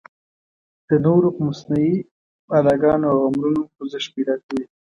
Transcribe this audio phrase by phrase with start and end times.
[0.87, 1.95] د نورو په مصنوعي
[2.59, 4.63] اداګانو او امرونو خوځښت پیدا کوي.